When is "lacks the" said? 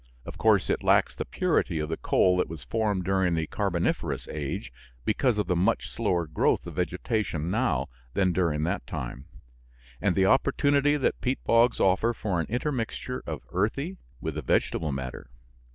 0.81-1.25